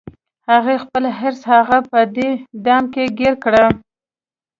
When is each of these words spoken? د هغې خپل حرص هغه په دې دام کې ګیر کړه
د 0.03 0.03
هغې 0.55 0.75
خپل 0.83 1.03
حرص 1.19 1.41
هغه 1.53 1.77
په 1.91 1.99
دې 2.15 2.29
دام 2.65 2.83
کې 2.93 3.03
ګیر 3.19 3.33
کړه 3.43 3.65